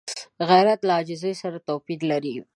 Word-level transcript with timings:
غیرت 0.49 0.79
له 0.87 0.93
عاجزۍ 0.97 1.33
سره 1.41 1.57
توپیر 1.67 1.99
لري 2.11 2.35